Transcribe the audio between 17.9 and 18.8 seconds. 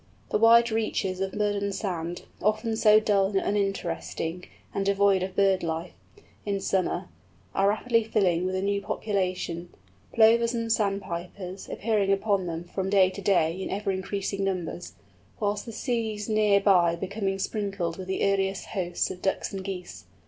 with the earliest